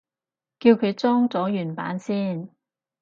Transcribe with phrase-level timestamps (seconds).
[0.59, 2.49] 叫佢裝咗原版先